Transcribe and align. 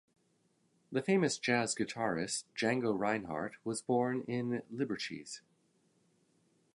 The 0.91 1.03
famous 1.03 1.37
Jazz 1.37 1.75
guitarist 1.75 2.45
Django 2.57 2.97
Reinhardt 2.97 3.53
was 3.63 3.83
born 3.83 4.23
in 4.23 4.63
Liberchies. 4.73 5.41